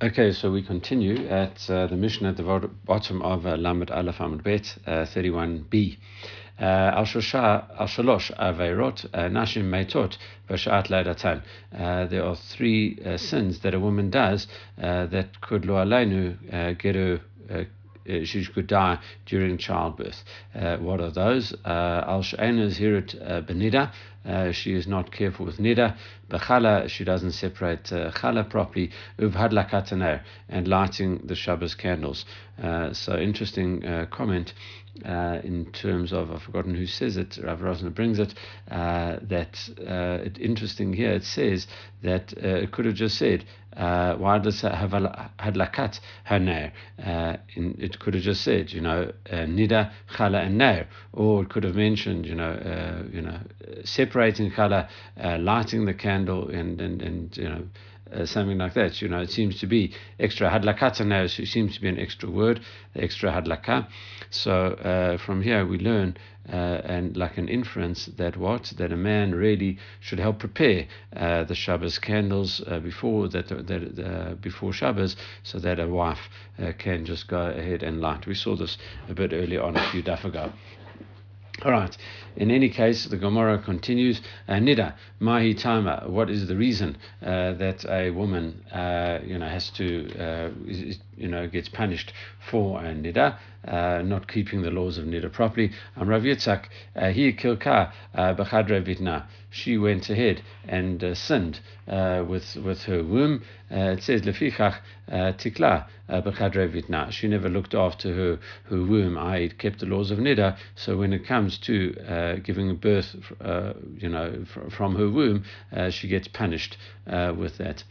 [0.00, 4.18] Okay, so we continue at uh, the Mishnah at the bottom of uh, Lamed Aleph
[4.18, 5.96] Amud Bet, uh, 31b.
[6.60, 10.16] Uh, Al Shalosh Aveirot uh, Nashim Meitot
[10.48, 11.42] Vashat Leidatan.
[11.76, 16.94] Uh, there are three uh, sins that a woman does that could lo aleinu get
[16.94, 17.20] her
[18.24, 20.22] she could die during childbirth.
[20.54, 21.52] Uh, what are those?
[21.64, 23.14] Al Sha'enas Hirit
[23.46, 23.92] Benida.
[24.52, 25.96] She is not careful with nida.
[26.30, 28.90] Bechala, she doesn't separate chala properly.
[29.18, 32.24] Uvhadlakataner, and lighting the Shabbos candles.
[32.62, 34.52] Uh, so, interesting comment.
[35.04, 38.34] Uh, in terms of, I've forgotten who says it, Rav Rosner brings it,
[38.68, 41.68] uh, that uh, it, interesting here, it says
[42.02, 43.44] that it could have just said,
[43.76, 46.72] uh, why does hadlakat haner?
[47.00, 51.48] Uh, it could have just said, you know, uh, nida chala and nair, or it
[51.48, 53.38] could have mentioned, you know, uh, you know,
[54.08, 54.88] separating chala,
[55.22, 57.62] uh, lighting the candle, and and and you know.
[58.10, 59.02] Uh, something like that.
[59.02, 61.26] You know, it seems to be extra hadlakata now.
[61.26, 62.58] So it seems to be an extra word,
[62.96, 63.86] extra hadlaka.
[64.30, 66.16] So uh, from here we learn
[66.50, 71.44] uh, and like an inference that what that a man really should help prepare uh,
[71.44, 76.30] the Shabbos candles uh, before that that uh, before Shabbos, so that a wife
[76.78, 78.26] can just go ahead and light.
[78.26, 78.78] We saw this
[79.10, 80.50] a bit earlier on a few daf ago.
[81.64, 81.96] All right.
[82.36, 84.20] In any case, the Gemara continues.
[84.46, 86.04] Uh, Nida mahi tama.
[86.06, 90.98] What is the reason uh, that a woman, uh, you know, has to, uh, is,
[91.18, 92.12] you know, gets punished
[92.50, 95.70] for a nida, uh, not keeping the laws of nida properly?
[95.96, 96.66] Am Rav Yitzchak
[96.96, 99.26] uh, he kilka b'chadre vitna.
[99.50, 103.42] She went ahead and sinned with with her womb.
[103.70, 104.76] it says lefichach
[105.10, 107.10] tikla b'chadre vitna.
[107.10, 109.16] She never looked after her her womb.
[109.18, 110.56] I kept the laws of nida.
[110.74, 115.44] So when it comes to uh, giving birth, uh, you know, fr- from her womb,
[115.72, 117.84] uh, she gets punished uh, with that.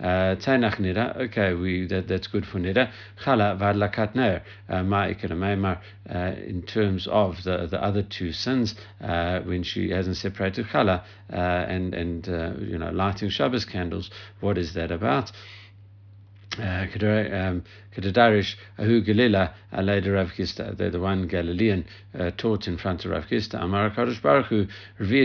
[0.00, 2.90] Uh, Tainach nida, okay, we that, that's good for nida.
[3.24, 5.78] Chala vadlakat ner, uh, ma'ikana
[6.10, 11.94] uh, in terms of the, the other two sins, when she hasn't separated chala and
[11.94, 12.26] and
[12.60, 14.10] you know lighting Shabbos candles,
[14.40, 15.30] what is that about?
[16.56, 17.64] Um,
[17.96, 21.84] kedadarish Ahu Galila Aleda Rav Kista, the, the one Galilean
[22.16, 24.66] uh, taught in front of Rav Kista, Amar Kadosh Baruch Hu,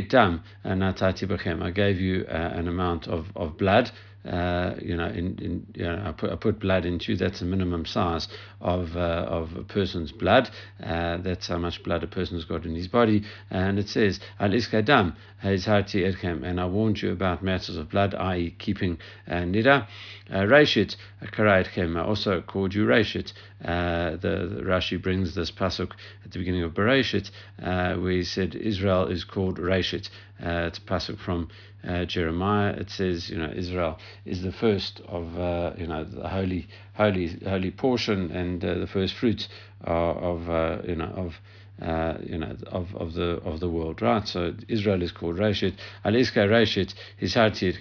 [0.02, 1.62] Dam, Natati.
[1.62, 3.92] I gave you uh, an amount of, of blood
[4.26, 7.46] uh, you know, in, in you know, I put I put blood into that's the
[7.46, 8.28] minimum size
[8.60, 10.50] of uh, of a person's blood.
[10.84, 14.50] Uh, that's how much blood a person's got in his body, and it says al
[14.50, 18.98] iskadam harti erkem, and I warned you about matters of blood, i.e., keeping
[19.28, 19.88] uh, nida.
[20.30, 23.34] Uh, Reishit karayetchem, I also called you Reishit.
[23.64, 25.92] Uh, the, the, Rashi brings this pasuk
[26.24, 27.32] at the beginning of Bereshit,
[27.62, 30.10] uh, where he said Israel is called Reishit.
[30.42, 31.50] Uh, it's a pasuk from
[31.88, 32.74] uh, Jeremiah.
[32.74, 37.38] It says, you know, Israel is the first of, uh, you know, the holy, holy,
[37.46, 39.48] holy portion and uh, the first fruits
[39.82, 41.36] of, uh, you know, of.
[41.82, 44.28] Uh, you know, of, of the of the world, right?
[44.28, 45.76] So Israel is called Reshit.
[46.04, 47.74] Al Iska Reshit Hisarti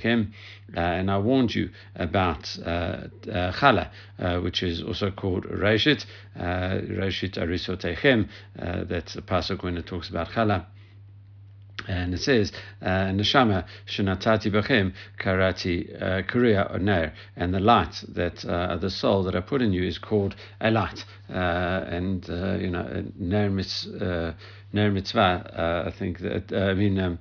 [0.77, 3.91] uh, and I warned you about uh, Chala,
[4.45, 6.07] which is also called Reshit.
[6.39, 8.29] Reshit Arisotechem.
[8.55, 10.67] That's a pasuk when it talks about Chala.
[11.89, 18.45] And it says, uh, Neshama shenatati b'chem karati uh, kuriya oner, and the light that
[18.45, 21.05] uh, the soul that I put in you is called a light.
[21.31, 21.33] Uh,
[21.89, 24.35] and uh, you know, ner mitzvah.
[25.87, 26.99] I think that I mean.
[26.99, 27.19] Um,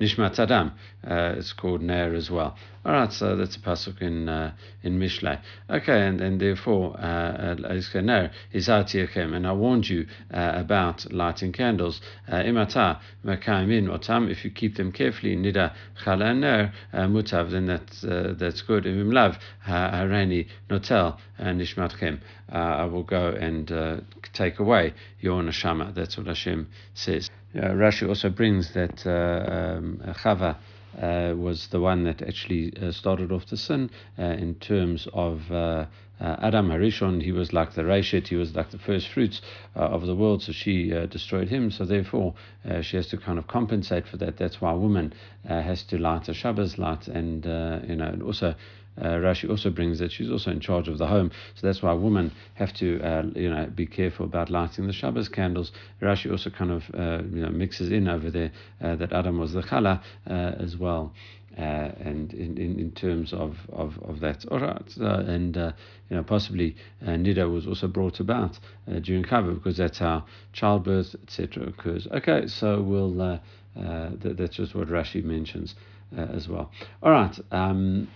[0.00, 0.72] Nishmat Adam.
[1.06, 2.56] Uh, it's called Ner as well.
[2.84, 4.52] All right, so that's a pasuk in uh,
[4.82, 5.40] in Mishlei.
[5.70, 12.00] Okay, and, and therefore, uh, Ner is and I warned you uh, about lighting candles.
[12.28, 14.30] Uh, Imata Makaimin Otam.
[14.30, 15.74] If you keep them carefully, Nida
[16.04, 18.84] Chala Ner uh, Mutav, then that's that's good.
[18.84, 22.20] Imimlav Harani Notel Nishmatchem.
[22.50, 25.94] I will go and take away your neshama.
[25.94, 27.30] That's what Hashem says.
[27.56, 30.56] Uh, Rashi also brings that uh, um, Chava
[31.00, 35.50] uh, was the one that actually uh, started off the sin uh, in terms of
[35.50, 35.86] uh,
[36.20, 37.22] Adam Harishon.
[37.22, 39.40] He was like the Reshit, he was like the first fruits
[39.74, 41.70] of the world, so she destroyed him.
[41.70, 42.34] So therefore,
[42.80, 44.38] she has to kind of compensate for that.
[44.38, 45.12] That's why a woman
[45.44, 47.44] has to light a Shabbos light, and
[47.86, 48.54] you know, and also
[49.00, 51.92] uh, Rashi also brings that she's also in charge of the home, so that's why
[51.92, 55.72] women have to, uh, you know, be careful about lighting the Shabbos candles.
[56.00, 58.52] Rashi also kind of, uh, you know, mixes in over there
[58.82, 61.12] uh, that Adam was the chala uh, as well.
[61.58, 64.44] Uh, and in, in, in terms of, of, of that.
[64.50, 65.72] All right, uh, and uh,
[66.10, 68.58] you know possibly uh, nida was also brought about
[69.00, 71.66] during Chava because that's how childbirth etc.
[71.68, 72.06] occurs.
[72.08, 73.40] Okay, so we'll
[73.74, 75.74] th- that's just what Rashi mentions
[76.14, 76.70] as well.
[77.02, 77.38] All right.
[77.50, 78.08] Um,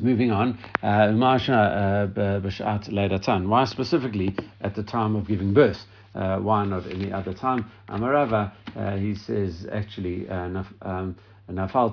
[0.00, 0.58] Moving on,
[2.40, 3.46] B'Shat Leidatan.
[3.46, 5.84] Why specifically at the time of giving birth?
[6.14, 7.70] Uh, why not any other time?
[7.88, 11.16] Amarava, uh, he says actually, uh, um,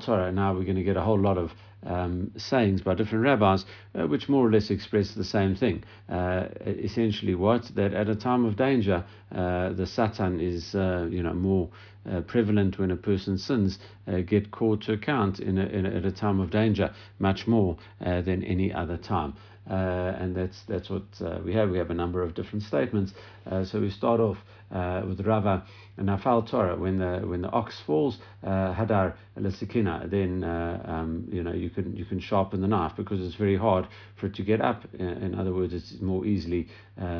[0.02, 0.32] Torah.
[0.32, 1.52] Now we're going to get a whole lot of
[1.86, 3.66] um, sayings by different rabbis,
[3.96, 5.84] uh, which more or less express the same thing.
[6.10, 9.04] Uh, essentially, what that at a time of danger,
[9.34, 11.70] uh, the Satan is you know more
[12.10, 13.78] uh, prevalent when a person sins
[14.08, 17.46] uh, get called to account in a, in a, at a time of danger much
[17.46, 19.34] more uh, than any other time.
[19.70, 21.70] Uh, and that's that's what uh, we have.
[21.70, 23.14] We have a number of different statements.
[23.50, 24.38] Uh, so we start off
[24.72, 25.64] uh, with Rava
[25.98, 30.10] and Nafal Torah when the when the ox falls uh, Hadar Lesikina.
[30.10, 33.58] Then uh, um, you know you can you can sharpen the knife because it's very
[33.58, 33.88] hard
[34.20, 34.84] for it to get up.
[34.96, 36.68] In other words, it's more easily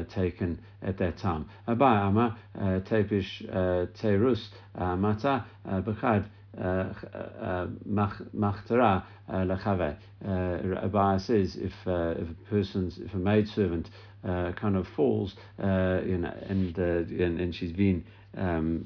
[0.10, 1.46] taken at that time.
[1.68, 6.26] Abba Ama Tepish Terus Mata Bechad.
[6.60, 9.96] Uh, uh, uh, Machtara lachave.
[10.84, 13.90] Abba says if uh, if a person's if a maid servant
[14.26, 18.04] uh, kind of falls, uh, you know, and, and and she's been
[18.36, 18.86] um,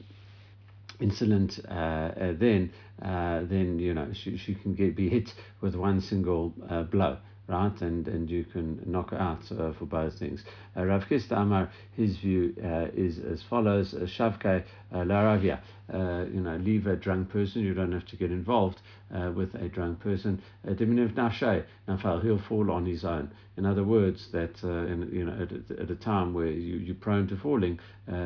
[0.99, 6.49] insolent, then then you know she, she can get be hit with one single
[6.91, 7.17] blow
[7.47, 7.81] right?
[7.81, 10.43] And and you can knock it out uh, for both things.
[10.75, 15.59] Uh, Rav Chisda Amar, his view uh, is as follows: uh, Shavke uh, Laravia,
[15.93, 17.61] uh, you know, leave a drunk person.
[17.61, 18.79] You don't have to get involved
[19.35, 20.41] with a drunk person.
[20.65, 23.31] Diminuv Nafshay Nafal, he'll fall on his own.
[23.57, 27.27] In other words, that in, you know, at, at a time where you, you're prone
[27.27, 27.79] to falling,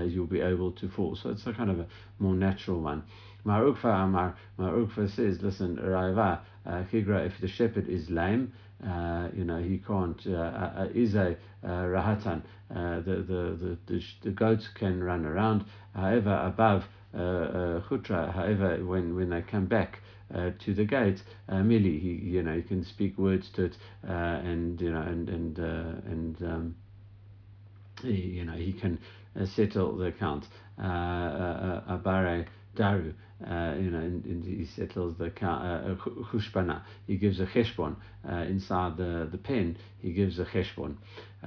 [0.06, 1.18] you'll be able to fall.
[1.18, 1.88] So it's a kind of a
[2.20, 3.04] more natural one.
[3.44, 8.54] Mar Ukva Amar, Mar Ukva says, listen, Raiva, Kigra, if the shepherd is lame,
[8.86, 10.22] uh, you know, he can't.
[10.28, 12.44] Uh, uh, is a rahatan.
[12.70, 15.66] the, the, the, the goats can run around.
[15.96, 16.84] However, above
[17.16, 20.00] chutra, however, when, when they come back
[20.34, 23.78] uh, to the gate, uh, Mili, he you know he can speak words to it,
[24.08, 26.76] uh, and you know and and and um,
[28.04, 29.00] he, you know he can
[29.46, 30.46] settle the account.
[30.78, 32.46] Abare
[32.76, 33.14] daru,
[33.46, 36.82] uh, you know, and, and, he settles the uh.
[37.06, 37.96] He gives a cheshbon
[38.28, 39.78] uh, inside the, the pen.
[40.02, 40.96] He gives a cheshbon.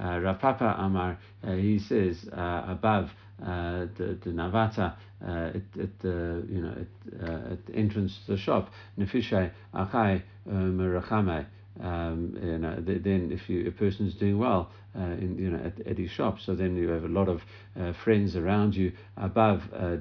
[0.01, 3.09] Uh, Rav Papa Amar, uh, he says uh, above
[3.43, 4.95] uh, the, the navata
[5.25, 8.71] uh, at, at the you know at, uh, at the entrance to the shop.
[8.97, 11.45] Nefishay achai merachame.
[11.81, 15.87] Um, you know, then if you, a person's doing well uh, in you know at,
[15.87, 17.41] at his shop, so then you have a lot of
[17.79, 19.95] uh, friends around you above uh,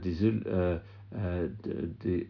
[1.13, 2.27] the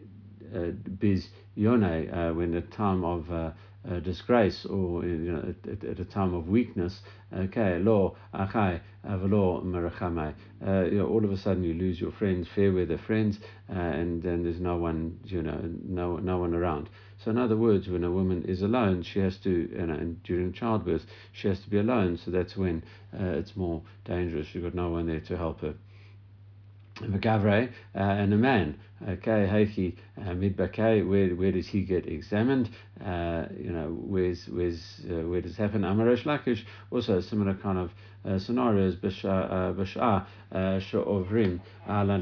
[0.99, 6.33] biz yone when the time of uh, disgrace or you know at, at, a time
[6.33, 6.99] of weakness
[7.33, 10.33] okay lo achai avlo merachamai
[10.65, 13.39] uh, all of a sudden you lose your friends fair weather friends
[13.69, 16.89] uh, and then there's no one you know no no one around.
[17.23, 20.21] So in other words when a woman is alone she has to you know and
[20.23, 22.17] during childbirth she has to be alone.
[22.17, 22.83] So that's when
[23.13, 24.53] uh, it's more dangerous.
[24.53, 25.73] You've got no one there to help her
[27.03, 28.77] V'gavre uh, and a man.
[29.07, 31.07] Okay, Heiki uh, midbakay.
[31.07, 32.69] Where where does he get examined?
[33.03, 35.81] Uh, you know, where's where's uh, where does it happen?
[35.81, 37.91] Amaresh Lakish also similar kind of
[38.25, 38.95] uh, scenarios.
[38.95, 41.59] Bashar Bashar Sha'ovrim
[41.89, 42.19] Ala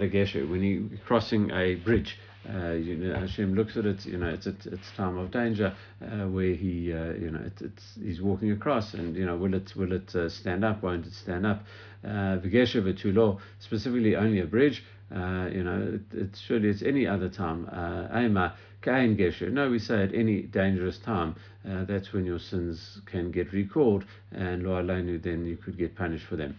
[0.47, 2.17] when you're crossing a bridge.
[2.47, 4.05] Uh, you know, Hashem looks at it.
[4.05, 7.61] You know, it's it's, it's time of danger uh, where he, uh, you know, it,
[7.61, 10.81] it's he's walking across, and you know, will it will it uh, stand up?
[10.81, 11.63] Won't it stand up?
[12.03, 14.83] Vigesha uh, specifically only a bridge.
[15.13, 17.65] Uh, you know, it, it's surely it's any other time.
[18.13, 19.51] Aima kain gesher.
[19.51, 21.35] No, we say at any dangerous time.
[21.65, 26.25] that's when your sins can get recalled, and lo alenu, then you could get punished
[26.25, 26.55] for them.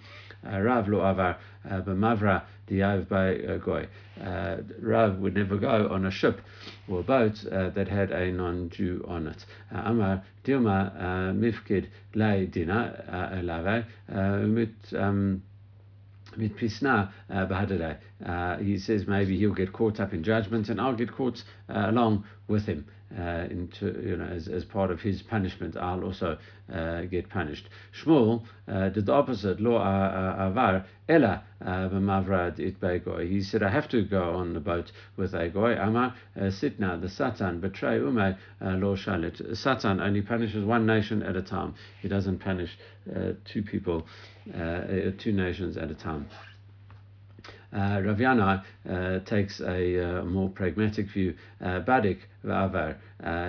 [0.47, 1.37] Uh, Rav lo avar
[1.69, 3.87] uh, b'mavra diav by uh, goy.
[4.81, 6.41] Rav would never go on a ship
[6.89, 9.45] or boat uh, that had a non-Jew on it.
[9.71, 13.85] Amar dilma mifkid lay dina lave
[14.49, 15.43] mit um,
[16.37, 21.13] mit pisna uh, He says maybe he'll get caught up in judgment and I'll get
[21.13, 22.87] caught uh, along with him
[23.19, 26.39] uh, into you know as, as part of his punishment I'll also
[26.73, 27.69] uh, get punished.
[27.93, 29.61] Shmuel uh, did the opposite.
[29.61, 34.93] Lo avar ella b'mavrad it goy he said I have to go on the boat
[35.17, 35.77] with a goy.
[35.77, 39.57] Amar uh, sitna the satan betray ume lo shalit.
[39.57, 41.75] Satan only punishes one nation at a time.
[42.01, 42.79] He doesn't punish
[43.15, 44.07] uh, two people
[44.55, 46.27] uh, two nations at a time
[47.73, 51.35] uh, Rabbi Yannai uh, takes a uh, more pragmatic view.
[51.63, 52.97] Badik v'avar.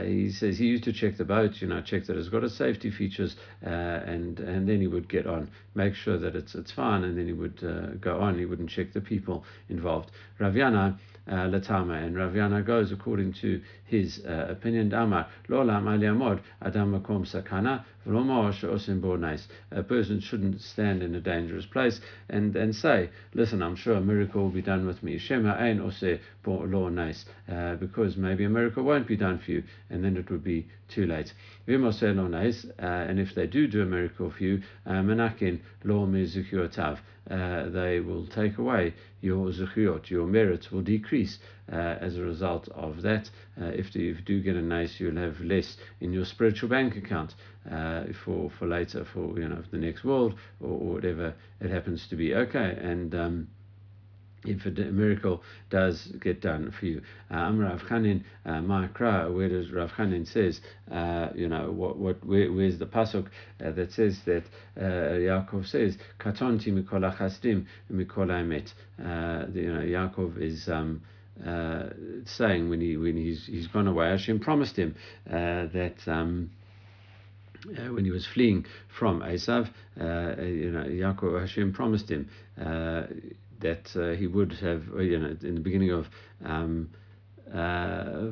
[0.05, 2.55] He says he used to check the boat, you know, check that it's got its
[2.55, 7.03] safety features, and and then he would get on, make sure that it's it's fine,
[7.03, 8.37] and then he would go on.
[8.37, 10.11] He wouldn't check the people involved.
[10.39, 10.97] Rabbi Yannai
[11.35, 14.93] Latama, and Rabbi Yannai goes according to his uh, opinion.
[14.93, 22.55] Amar Lolam Aliamod Adam Makom Sakana a person shouldn't stand in a dangerous place and,
[22.55, 25.19] and say, Listen, I'm sure a miracle will be done with me.
[27.47, 30.67] Uh, because maybe a miracle won't be done for you, and then it would be
[30.87, 31.31] too late.
[31.69, 31.75] uh,
[32.81, 36.07] and if they do do a miracle for you, uh, menakin law
[37.29, 41.39] mizukiotav, they will take away your zuchiot, your merits will decrease
[41.71, 43.29] uh, as a result of that.
[43.61, 47.35] Uh, if, you do get a nice, you'll have less in your spiritual bank account
[47.71, 52.07] uh, for for later for you know the next world or, or whatever it happens
[52.07, 52.33] to be.
[52.33, 53.13] Okay, and.
[53.15, 53.47] Um,
[54.43, 57.01] if a miracle does get done for you.
[57.29, 62.25] Am Rav Chanin uh, Ma'akra, where does Rav Chanin says, uh, you know, what, what,
[62.25, 63.27] where, where's the pasuk
[63.63, 64.43] uh, that says that
[64.77, 68.73] uh, Yaakov says, Katonti mikol achasdim mikol emet.
[68.99, 71.01] Uh, you know, Yaakov is um,
[71.45, 71.89] uh,
[72.25, 74.95] saying when he when he's he's gone away, Hashem promised him
[75.25, 75.95] that.
[76.07, 76.51] Um,
[77.77, 78.65] uh, when he was fleeing
[78.97, 79.67] from Esav,
[79.99, 82.27] uh, you know, Yaakov Hashem promised him
[82.59, 83.03] uh,
[83.61, 86.07] that uh, he would have, you know, in the beginning of
[86.43, 86.89] um,
[87.53, 88.27] uh,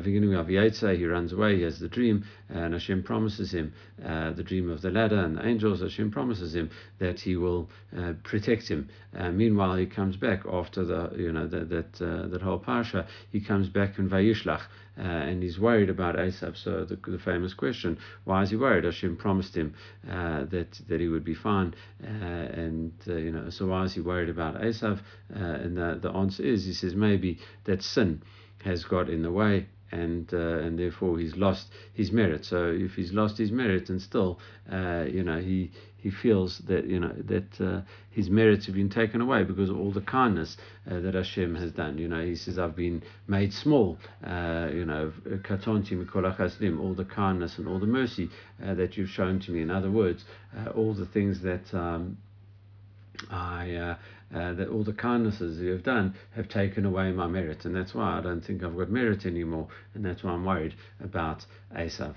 [0.00, 3.72] beginning of Yaitse, he runs away, he has the dream, and Hashem promises him
[4.04, 5.80] uh, the dream of the ladder and the angels.
[5.80, 8.88] Hashem promises him that he will uh, protect him.
[9.16, 13.06] Uh, meanwhile, he comes back after the, you know, the, that uh, that whole parsha.
[13.30, 14.62] He comes back in Vayishlach,
[14.98, 16.56] uh, and he's worried about Esav.
[16.56, 18.84] So the, the famous question: Why is he worried?
[18.84, 19.74] Hashem promised him
[20.10, 24.30] uh, that that he would be fine, and you know, so why is he worried
[24.30, 25.00] about Esav?
[25.30, 28.22] and the, the answer is, he says maybe that sin
[28.64, 32.44] has got in the way and uh, and therefore he's lost his merit.
[32.44, 34.38] So if he's lost his merit and still,
[34.70, 37.80] uh, you know, he he feels that you know that uh,
[38.10, 40.56] his merits have been taken away because of all the kindness
[40.90, 41.98] uh, that Hashem has done.
[41.98, 45.12] You know, he says, "I've been made small." Uh, you know,
[46.78, 48.30] all the kindness and all the mercy
[48.64, 49.62] uh, that you've shown to me.
[49.62, 50.24] In other words,
[50.74, 51.74] all the things that.
[51.74, 52.18] Um,
[53.76, 53.94] uh,
[54.34, 57.94] uh, that all the kindnesses you have done have taken away my merit, and that's
[57.94, 61.44] why I don't think I've got merit anymore, and that's why I'm worried about
[61.74, 62.14] Esav.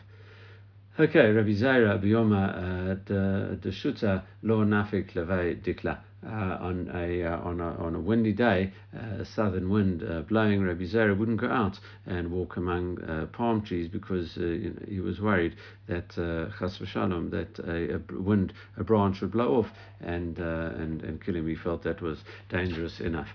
[0.99, 7.37] Okay, Rabbi Zaira Bioma uh, the Shuta Lo Nafik Levei Dikla uh, on a uh,
[7.37, 11.49] on a on a windy day, uh, southern wind uh, blowing, Rabbi Zera wouldn't go
[11.49, 15.55] out and walk among uh, palm trees because you know, he was worried
[15.87, 19.71] that chas v'shalom that a, a, wind a branch would blow off
[20.01, 21.47] and and and kill him.
[21.47, 22.19] He felt that was
[22.49, 23.29] dangerous enough.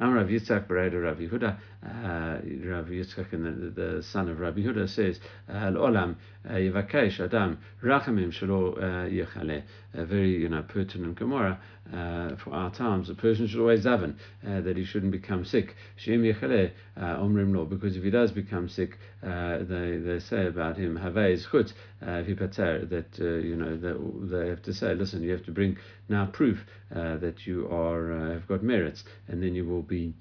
[0.00, 1.56] I'm Rav Yitzchak Bereda Rav Yehuda.
[1.84, 6.14] Uh, Rav Yitzchak, the, the son of Rabbi Yehuda, says, Al olam
[6.48, 8.78] yivakesh adam rachamim shelo
[9.10, 9.64] yechale.
[9.94, 11.58] A very, you know, pertinent Gemara
[11.92, 13.08] uh, for our times.
[13.08, 14.16] A person should always daven
[14.46, 15.76] uh, that he shouldn't become sick.
[15.96, 20.76] Shem yechale omrim lo, because if he does become sick, uh, they they say about
[20.76, 23.96] him havei zchut vipater that uh, you know that
[24.30, 25.78] they have to say, listen, you have to bring
[26.08, 30.12] now proof uh, that you are have got merits, and then you will be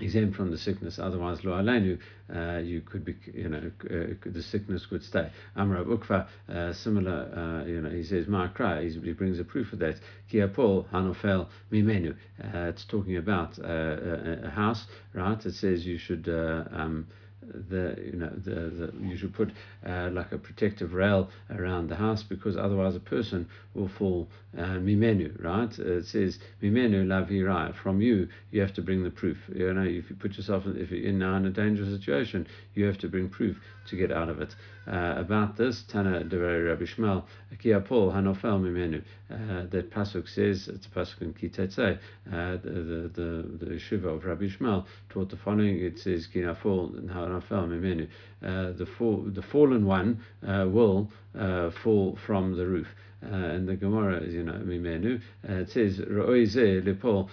[0.00, 0.98] exempt from the sickness.
[0.98, 1.98] Otherwise, lo alenu,
[2.34, 5.30] uh, you could be, you know, uh, the sickness could stay.
[5.56, 9.78] Amra Ukva, uh, similar, uh, you know, he says, Ma'akra, he brings a proof of
[9.78, 9.96] that.
[10.30, 12.14] Kiapol hanofel mimenu.
[12.42, 15.44] Uh, it's talking about uh, a, house, right?
[15.44, 16.28] It says you should.
[16.28, 17.06] Um,
[17.70, 19.50] the you know the, the you should put
[19.86, 24.78] uh, like a protective rail around the house because otherwise a person will fall uh,
[24.78, 25.78] mimenu right?
[25.78, 29.38] It says mimenu lavirai from you you have to bring the proof.
[29.54, 32.84] You know if you put yourself in, if you're now in a dangerous situation you
[32.86, 33.56] have to bring proof
[33.88, 34.54] to get out of it.
[34.86, 37.24] Uh, about this Tana Deveri Rabbi Shmuel
[37.84, 43.78] Paul Hanofel Mimenu uh, that pasuk says it's pasuk in Kitetze uh, the the the
[43.78, 48.08] Shiva of Rabbi Shmuel taught the following it says Kinafol Hanofel Mimenu
[48.44, 52.86] uh, the fall, the fallen one uh, will uh, fall from the roof
[53.22, 57.28] uh, and the Gemara, you know, Mimenu, uh, it says, Lepol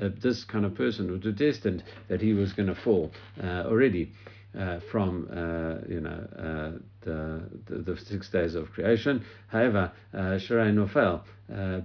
[0.00, 3.12] uh, This kind of person was destined that he was going to fall
[3.42, 4.12] uh, already.
[4.56, 9.22] Uh, from uh, you know uh, the, the, the six days of creation.
[9.48, 11.22] However, Sharai Nofel,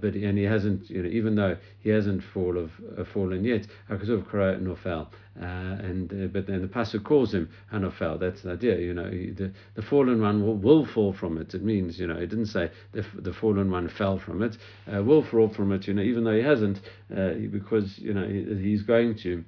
[0.00, 3.66] but and he hasn't you know even though he hasn't fall of, uh, fallen yet,
[3.90, 8.18] Hakazuv Kara Nofel, and but then the pasuk calls him Hanofel.
[8.18, 8.78] That's the idea.
[8.78, 11.54] You know he, the the fallen one will, will fall from it.
[11.54, 14.56] It means you know it didn't say the, the fallen one fell from it,
[14.86, 15.86] will fall from it.
[15.86, 19.44] You know even though he hasn't, because you know he, he's going to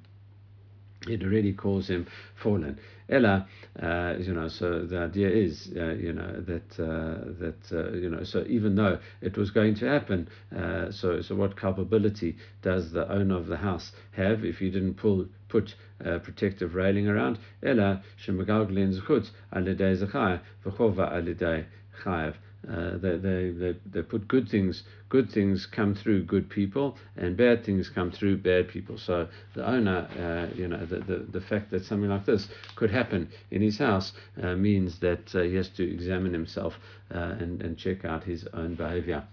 [1.09, 2.79] it already calls him fallen.
[3.09, 3.47] Ella,
[3.81, 8.09] uh, you know, so the idea is, uh, you know, that uh, that uh, you
[8.09, 12.91] know, so even though it was going to happen, uh, so so what culpability does
[12.91, 17.39] the owner of the house have if he didn't pull put a protective railing around?
[17.63, 21.65] Ella shemagalglin zchut alidei zachai v'chova alidei
[22.03, 22.35] chayav.
[22.69, 27.37] Uh, they, they, they, they put good things, good things come through good people, and
[27.37, 28.97] bad things come through bad people.
[28.97, 32.91] So the owner, uh, you know, the, the, the fact that something like this could
[32.91, 34.11] happen in his house
[34.41, 36.73] uh, means that uh, he has to examine himself
[37.13, 39.23] uh, and, and check out his own behavior.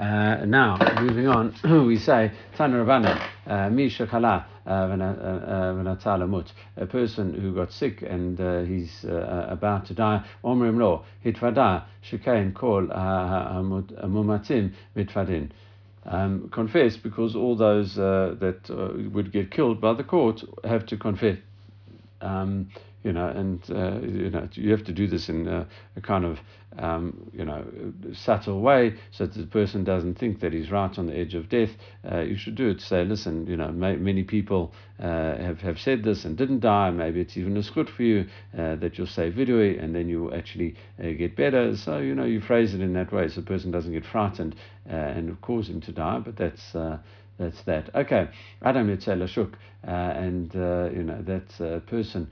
[0.00, 1.54] Uh, now, moving on,
[1.86, 9.04] we say, Tana Rabbanan, Mi Shekhala V'natzal a person who got sick and uh, he's
[9.04, 15.50] uh, about to die, Omrim Lo, Hitvada, Shekain Kol Mumatim Mitvadin.
[16.06, 20.86] Um, confess because all those uh, that uh, would get killed by the court have
[20.86, 21.36] to confess.
[22.22, 22.70] Um,
[23.02, 25.66] you know, and uh, you know you have to do this in a,
[25.96, 26.38] a kind of
[26.78, 27.64] um, you know
[28.12, 31.48] subtle way, so that the person doesn't think that he's right on the edge of
[31.48, 31.70] death.
[32.10, 32.80] Uh, you should do it.
[32.80, 36.90] Say, listen, you know, may, many people uh, have have said this and didn't die.
[36.90, 38.26] Maybe it's even as good for you
[38.56, 41.76] uh, that you'll say vidui and then you will actually uh, get better.
[41.76, 44.56] So you know you phrase it in that way, so the person doesn't get frightened
[44.88, 46.18] uh, and cause him to die.
[46.18, 46.74] But that's
[47.40, 47.92] that's that.
[47.94, 48.28] Okay,
[48.62, 49.56] Adam Yitzhak Shuk,
[49.86, 52.28] uh, and uh, you know that uh, person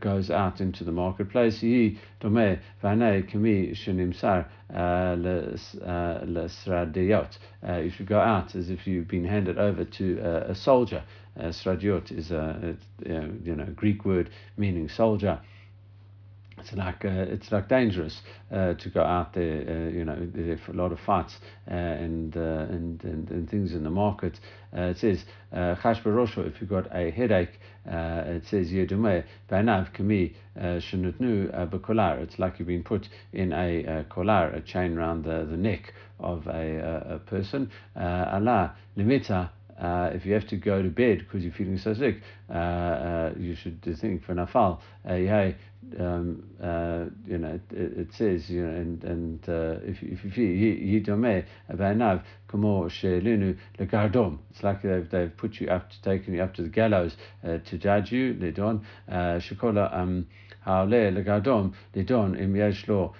[0.00, 1.60] goes out into the marketplace.
[1.60, 4.46] He dome v'anei kami shenimsar
[7.84, 11.02] you should go out as if you've been handed over to a soldier.
[11.38, 12.76] Uh, is a,
[13.06, 13.10] a
[13.44, 15.40] you know Greek word meaning soldier
[16.62, 19.64] it's like uh, it's like dangerous uh, to go out there.
[19.68, 21.34] Uh, you know, there's a lot of fights
[21.68, 24.38] uh, and, uh, and, and and things in the market.
[24.76, 27.58] Uh, it says chash if you've got a headache.
[27.84, 32.20] it says yedume banav kami shenutnu bekolar.
[32.20, 36.46] It's like you've been put in a collar, a chain around the, the neck of
[36.46, 36.76] a,
[37.10, 37.70] a, a person.
[37.96, 39.50] Allah limita.
[39.82, 43.34] Uh, if you have to go to bed because you're feeling so sick, uh, uh,
[43.36, 44.78] you should think for nafal.
[45.04, 45.52] Uh,
[45.98, 51.44] um, uh, you know, it, it, says, you know, and, and uh, if, if yidome
[51.72, 54.38] ba'anav kamo she'elinu legardom.
[54.50, 57.58] It's like they've, they've put you up, to, taken you up to the gallows uh,
[57.68, 58.84] to judge you, They don't.
[59.10, 60.28] Shekola um,
[60.65, 63.11] העולה לגרדום לדון אם יש לו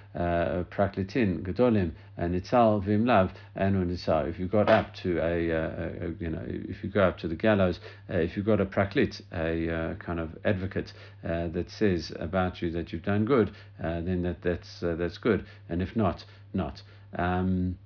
[0.69, 3.25] פרקליטין גדולים ניצל ואם לאו
[3.57, 4.25] אינו ניצל.
[4.29, 7.27] If you got up to a, uh, a, you know, if you go up to
[7.27, 10.91] the gallows, uh, if you got a praklit, a uh, kind of advocate
[11.23, 13.51] uh, that says about you that you've done good,
[13.83, 15.45] uh, then that, that's, uh, that's good.
[15.69, 16.81] And if not, not.
[17.17, 17.77] Um,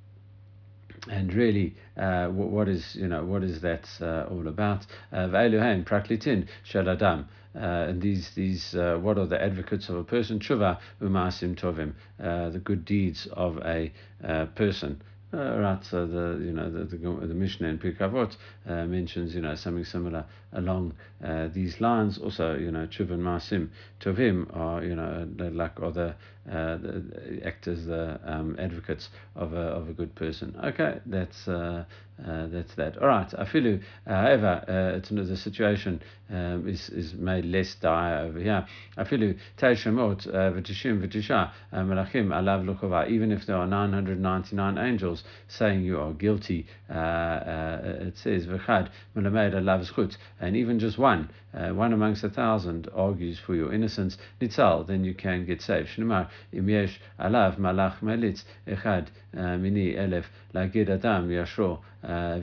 [1.10, 4.86] and really, uh, what, what is you know what is that uh, all about?
[5.12, 7.26] Va'eluhain praklitin shaladam.
[7.57, 10.39] Uh, and these these uh, what are the advocates of a person?
[10.39, 13.91] Tshuva umasim tovim, uh, the good deeds of a
[14.23, 15.01] uh, person.
[15.33, 19.35] Uh, right, so the you know the the, the Mishnah in Pirkei Avot uh, mentions
[19.35, 20.25] you know something similar
[20.57, 22.19] along uh, these lines.
[22.19, 23.69] Also, you know, Chuv and Masim
[24.01, 26.17] Tovim are you know like other
[26.51, 30.55] uh, the, act as the um, advocates of a of a good person.
[30.63, 31.85] Okay, that's uh,
[32.25, 32.97] uh, that's that.
[32.99, 33.29] All right.
[33.31, 38.67] Afilu, uh, however, uh, it's the situation um, is is made less dire over here.
[38.97, 43.09] Afilu teishemot uh, v'tishim v'tisha uh, melachim alav lukova.
[43.11, 48.47] Even if there are nine hundred ninety nine angels saying you are guilty, it says
[48.47, 53.74] v'chad melamed alav zchut, and even just one, one amongst a thousand argues for your
[53.74, 54.18] innocence.
[54.40, 55.90] Nitzal, then you can get saved.
[55.90, 61.78] Shnimar im yesh alav malach melitz echad מיני אלף להגיד אדם ישרו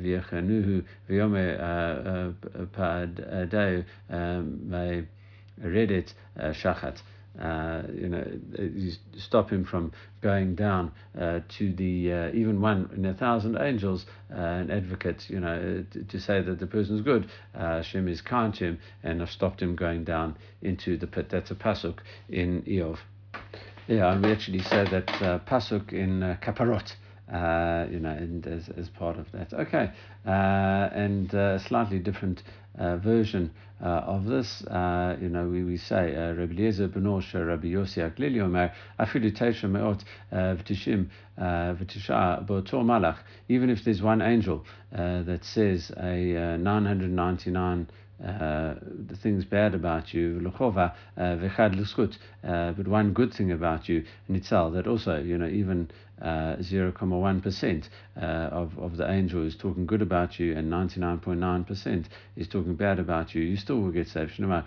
[0.03, 2.31] ויחנוהו ויאמר
[2.73, 3.83] פדאו
[5.59, 6.14] מרדת
[6.53, 7.01] שחת.
[7.39, 8.24] Uh, you know,
[8.60, 9.91] you stop him from
[10.22, 15.28] going down uh, to the uh, even one in a thousand angels, uh, an advocate,
[15.30, 17.28] you know, to, to, say that the person's good.
[17.56, 21.30] Hashem is kind to him, and I've stopped him going down into the pit.
[21.30, 23.00] That's a pasuk in Iyov.
[23.88, 26.93] Yeah, and we actually say that uh, pasuk in uh, Kaparot
[27.32, 29.54] uh, you know, and as, as part of that.
[29.54, 29.91] Okay,
[30.26, 33.52] uh, and slightly different uh, Uh, version
[33.84, 38.02] uh, of this, uh, you know, we, we say, uh, Rabbi Eliezer Benosh, Rabbi Yossi
[38.02, 41.08] Aglili Omer, Afilu Teisha Meot uh, V'tishim
[41.38, 47.88] V'tisha Bo'to Malach, even if there's one angel that says a 999
[48.23, 48.76] uh,
[49.08, 53.89] the things bad about you, luchova uh, v'chad l'skut, uh, but one good thing about
[53.89, 55.89] you, nitzal, that also, you know, even
[56.21, 62.06] 0.1% uh, of, of the angel is talking good about you and 99.9%
[62.38, 64.39] is talking bad about you, you still will get saved.
[64.39, 64.63] One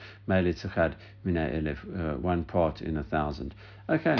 [2.45, 3.55] part in a thousand.
[3.89, 4.19] Okay.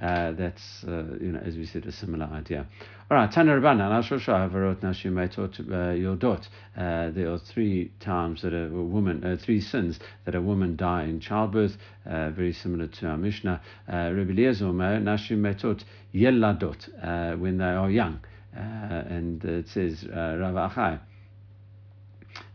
[0.00, 2.66] Uh, that's, uh, you know, as we said, a similar idea.
[3.10, 5.58] All right, Tana Rabbanan, Al Shosha Havarot Nashim taught
[5.98, 6.48] your dot.
[6.76, 11.04] Uh, there are three times that a woman, uh, three sins that a woman die
[11.04, 13.60] in childbirth, uh, very similar to our Mishnah.
[13.92, 15.82] Uh, Rabbi Eliezer Nashim Metot
[16.14, 18.20] Yeladot, when they are young.
[18.54, 21.00] and it says, Rav Achai,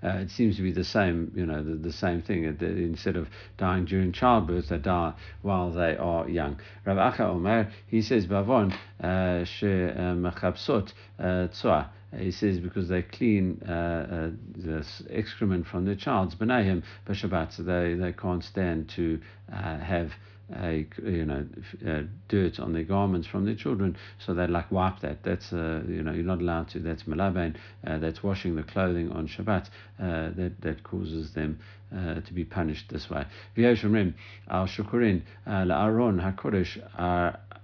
[0.03, 2.45] uh, it seems to be the same, you know, the, the same thing.
[2.45, 6.59] Instead of dying during childbirth, they die while they are young.
[6.85, 11.89] Rav Acha Omer, he says, Bavon, uh, mechabsot uh, tzoah.
[12.17, 17.63] He says because they clean uh, uh, the excrement from their child's benayim b'Shabbat, so
[17.63, 19.19] they, they can't stand to
[19.51, 20.13] uh, have
[20.49, 21.45] you know
[21.87, 25.23] uh, dirt on their garments from their children, so they like wipe that.
[25.23, 26.79] That's uh, you know you're not allowed to.
[26.79, 27.55] That's malabain.
[27.85, 29.69] Uh, that's washing the clothing on Shabbat.
[29.97, 31.59] That that causes them
[31.91, 33.25] to be punished this way.
[33.57, 34.13] V'yeshomrim
[34.49, 36.79] al shukurin la'aron hakodesh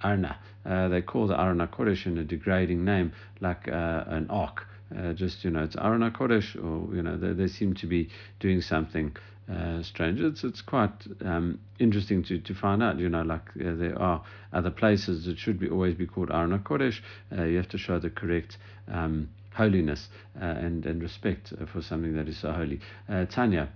[0.04, 0.38] arna.
[0.64, 4.68] They call the Aron HaKodesh in a degrading name, like uh, an ark.
[4.96, 8.10] Uh, just you know it's Aron Kodesh, or you know they, they seem to be
[8.40, 9.16] doing something
[9.50, 10.20] uh, strange.
[10.20, 10.92] It's it's quite
[11.24, 13.00] um, interesting to, to find out.
[13.00, 14.24] You know, like uh, there are
[14.54, 17.00] other places that should be always be called Aron Kodesh.
[17.36, 18.58] Uh, you have to show the correct.
[18.88, 20.08] Um, holiness
[20.42, 22.80] uh, and and respect for something that is so holy.
[23.10, 23.70] Uh, Tanya,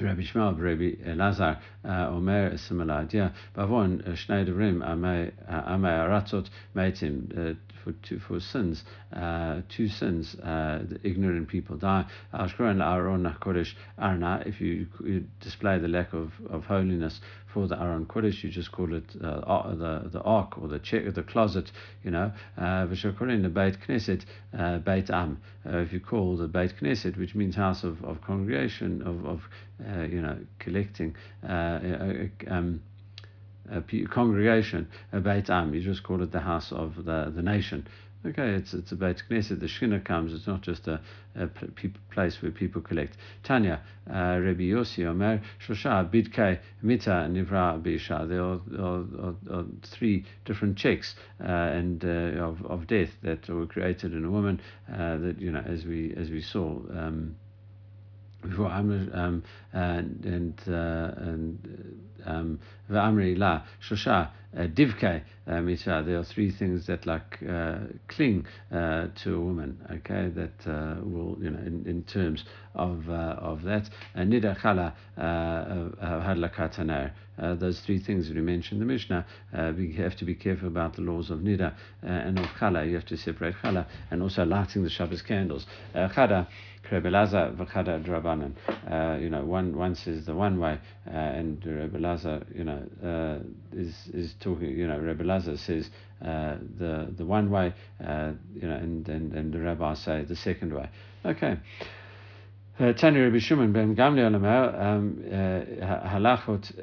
[0.00, 3.32] Rabbi Shmuel, Rabbi Lazar, Omer, a similar idea.
[3.56, 10.98] Bavon, Shnei Devrim, Amei Aratzot, Meitim, for two, for sins, uh, two sins, uh, the
[11.08, 12.04] ignorant people die.
[12.34, 14.86] Ashkuran Aaron Kodesh Arna, if you,
[15.40, 17.20] display the lack of, of holiness
[17.52, 21.12] for the Aron Kodesh, you just call it uh, the the ark or the check
[21.14, 21.70] the closet,
[22.04, 22.32] you know.
[22.58, 24.24] Vishakurin the Beit Knesset,
[24.56, 25.40] uh, Beit Am.
[25.64, 29.40] Uh, if you call the Beit Knesset, which means house of, of congregation, of, of
[29.88, 31.14] uh, you know, collecting.
[31.42, 32.82] Um,
[33.68, 35.74] a congregation, a Beit Am.
[35.74, 37.86] You just call it the house of the, the nation.
[38.26, 39.60] Okay, it's it's a Beit Knesset.
[39.60, 40.32] The Shekhinah comes.
[40.32, 41.00] It's not just a,
[42.10, 43.16] place where people collect.
[43.44, 48.28] Tanya, uh, Rabbi Yossi Omer, Shosha, Bidkei, Mita, Nivra, Beisha.
[48.28, 53.48] There are, are, are, are, three different checks uh, and uh, of, of death that
[53.48, 54.60] were created in a woman.
[54.92, 56.80] Uh, that you know, as we as we saw.
[56.90, 57.36] Um,
[58.44, 59.42] um,
[59.74, 60.58] uh, and
[63.80, 66.02] shosha uh, divke uh, mitzvah.
[66.06, 69.78] There are three things that like uh, cling uh, to a woman.
[69.90, 72.44] Okay, that uh, will you know in, in terms
[72.74, 73.88] of uh, of that.
[74.16, 79.26] Nida chala hadlakat uh, those three things that we mentioned in the Mishnah,
[79.76, 82.88] we have to be careful about the laws of Nida and of Chala.
[82.88, 85.66] You have to separate Chala and also lighting the Shabbos candles.
[85.94, 86.46] Chada,
[86.90, 88.54] Rebelaza v'chada drabanan.
[88.90, 93.38] Uh, you know, one one says the one way, uh, and Rebelaza, you know, uh,
[93.76, 94.70] is is talking.
[94.70, 95.90] You know, Rebelaza says
[96.22, 100.36] uh, the the one way, uh, you know, and, and and the rabbis say the
[100.36, 100.88] second way.
[101.24, 101.58] Okay.
[102.78, 104.72] Tanya Rabbi Shimon ben Gamliel Omer
[106.04, 106.74] halachot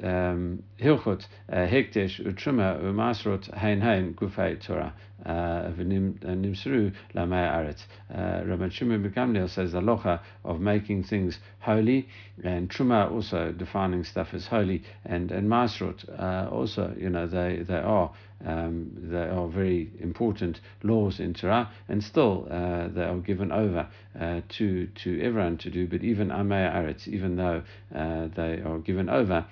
[0.81, 4.93] hilchot hekdesh utruma umasrot hein hein gufay Torah
[5.25, 7.85] v'nimsru lamei aretz.
[8.09, 12.07] Rabbi Shimon Gamliel says the locha of making things holy
[12.43, 17.63] and truma also defining stuff as holy and and masrot uh, also you know they
[17.67, 18.11] they are
[18.45, 23.87] um, they are very important laws in Torah, and still uh, they are given over
[24.19, 25.87] uh, to to everyone to do.
[25.87, 27.63] But even Amei Aretz, even though
[27.95, 29.45] uh, they are given over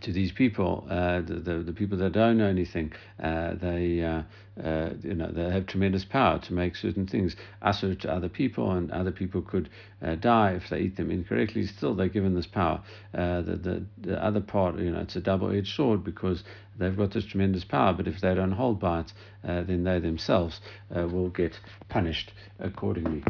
[0.00, 4.22] to these people, uh, the, the, the people that don't know anything, uh, they uh,
[4.62, 8.72] uh you know they have tremendous power to make certain things assur to other people,
[8.72, 9.68] and other people could
[10.02, 11.66] uh, die if they eat them incorrectly.
[11.66, 12.82] Still, they're given this power.
[13.14, 16.44] Uh, the, the the other part, you know, it's a double-edged sword because
[16.78, 20.60] they've got this tremendous power, but if they don't hold by it, then they themselves
[20.90, 23.22] will get punished accordingly.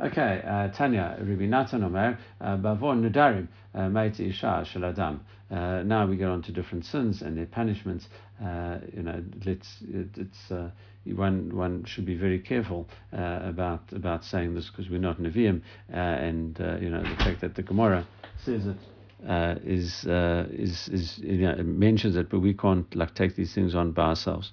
[0.00, 5.20] Okay, Tanya, Rabbi Natan Omer, Bavon Nadarim, uh, Maiti Isha Shel Adam.
[5.84, 8.06] Now we get on to different sins and their punishments.
[8.42, 10.70] Uh, you know, let's, it, it's, uh,
[11.04, 15.60] one, one should be very careful uh, about about saying this because we're not Nevi'im,
[15.88, 18.06] and you know the fact that the Gemara
[18.44, 18.76] says it
[19.28, 23.54] uh, is, uh, is, is you know, mentions it, but we can't like take these
[23.54, 24.52] things on by ourselves.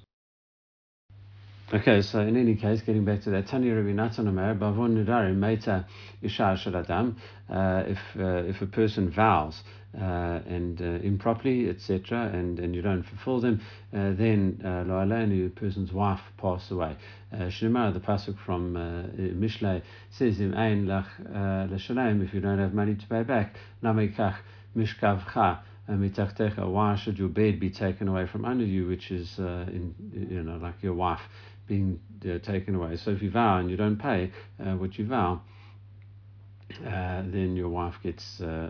[1.74, 5.38] Okay, so in any case, getting back to that, Tanya Rabbi Natan Omer, Bavon Nidarim
[5.38, 5.86] Meita
[6.22, 7.16] Isha Adam,
[7.50, 12.82] uh, if uh, if a person vows uh, and uh, improperly, etc., and, and you
[12.82, 13.62] don't fulfill them,
[13.94, 16.96] uh, then lo alenu, a person's wife passed away.
[17.34, 23.56] Shemar, the pasuk from uh, Mishlei says, if you don't have money to pay back,
[23.84, 24.38] namekach
[24.78, 25.60] mishkavcha.
[25.88, 29.94] Why should your bed be taken away from under you, which is in,
[30.30, 31.22] you know like your wife?
[31.72, 32.98] being uh, taken away.
[32.98, 35.42] So if you vow and you don't pay uh, what you vow,
[36.86, 38.70] uh, then your wife gets uh,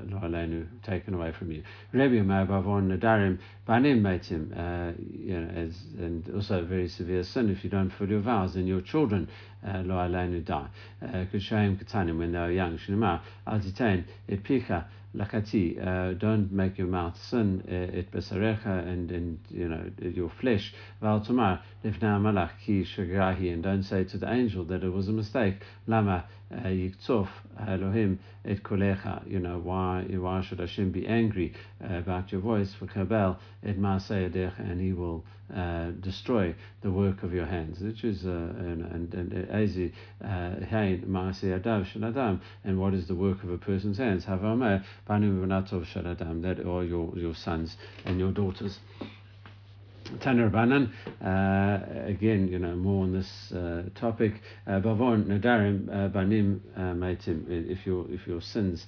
[0.83, 1.63] taken away from you.
[1.93, 7.49] Rabbi Bavon Nadarim Banim Maitim, uh, you know, as and also a very severe sin.
[7.49, 9.27] If you don't fulfill your vows, then your children
[9.63, 10.67] Lo Aleinu die.
[11.01, 12.77] Kushaim Katanim when they are young.
[12.77, 14.85] Shinema Alzitain Et Picha
[15.15, 20.73] lakati, uh, don't make your mouth sin et besarecha and and you know your flesh.
[21.01, 25.07] Val tomar lifna malach ki shagrahi, and don't say to the angel that it was
[25.07, 25.55] a mistake.
[25.87, 27.27] Lama uh, yiktof
[27.67, 29.29] Elohim et kolecha.
[29.29, 33.77] You know why why should Hashem be angry uh, about your voice for kabel et
[33.77, 39.13] maaseyadecha, and He will uh, destroy the work of your hands, which is uh, and
[39.13, 39.47] and
[40.63, 44.25] hein maaseyadav shaladam, and what is the work of a person's hands?
[45.85, 46.41] Shaladam.
[46.41, 48.79] That are your your sons and your daughters.
[50.19, 50.91] Tanner Banan,
[51.23, 54.33] uh, again, you know, more on this uh, topic.
[54.67, 58.85] Uh, Bavon Nadarim uh, Banim Maitim, if your if your sins,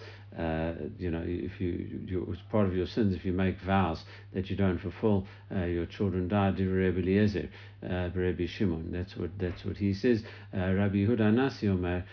[0.99, 4.55] you know, if you it's part of your sins if you make vows that you
[4.55, 6.49] don't fulfill, your children die.
[6.49, 7.49] Rabbi Eliezer,
[7.81, 8.91] Rabbi Shimon.
[8.91, 10.23] That's what that's what he says.
[10.53, 12.05] Rabbi Huda Nasi Omer.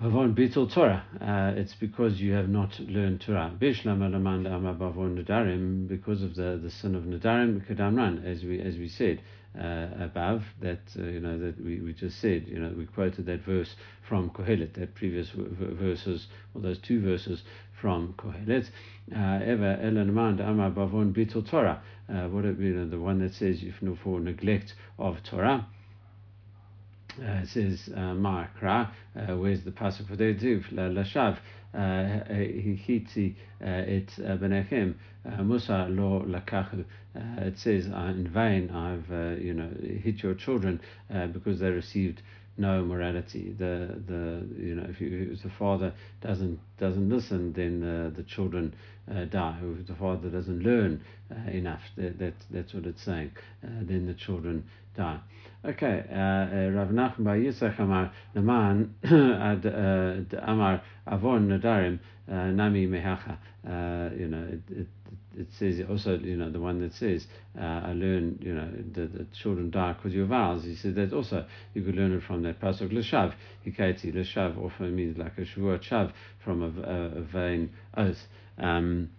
[0.00, 1.02] Bavon Bitul Torah.
[1.20, 3.52] Uh, it's because you have not learned Torah.
[3.58, 8.60] Bishlam Alamand Ama Bavon Nadarim, because of the, the sin of Nadarim, Kadamran, as we
[8.60, 9.20] as we said
[9.60, 13.26] uh, above, that uh, you know that we, we just said, you know, we quoted
[13.26, 13.74] that verse
[14.08, 17.42] from Kohelet, that previous verses, or those two verses
[17.80, 18.70] from Kohelet.
[19.12, 21.82] Uh, Ever Elanamand Ama Bavon Bitul Torah.
[22.08, 25.66] Uh, what you know, the one that says if no for neglect of Torah.
[27.20, 31.38] Uh, it says uh, Ma'akra, uh, where's the pasuk for the Duv, Lashav,
[31.74, 34.94] Hiti et Benechem,
[35.42, 36.84] Musa lo lakachu.
[37.14, 39.68] It says, in vain I've, you know,
[40.00, 40.80] hit your children
[41.32, 42.22] because they received
[42.58, 43.54] no morality.
[43.56, 48.24] The the you know if, you, if the father doesn't doesn't listen, then the the
[48.24, 48.74] children
[49.10, 49.58] uh, die.
[49.80, 53.32] If the father doesn't learn uh, enough, that, that that's what it's saying.
[53.64, 54.64] Uh, then the children
[55.64, 63.38] Okay, uh, uh, Rav Nachman Bar Yitzchak Amar Naman ad Amar Avon Nadarim Nami Mehacha.
[64.18, 64.86] You know, it, it,
[65.36, 67.26] it says also, you know, the one that says,
[67.58, 70.64] uh, I learn, you know, the children die because your vows.
[70.64, 73.34] He said that also you could learn it from that pasuk l'shav.
[73.66, 76.12] Hikati l'shav often means like a shavua chav
[76.44, 78.26] from a, a, a vain oath.
[78.58, 79.10] Um,